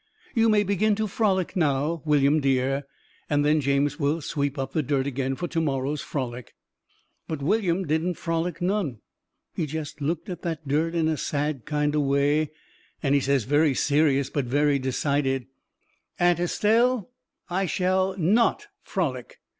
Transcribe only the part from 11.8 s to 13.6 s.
o' way, and he says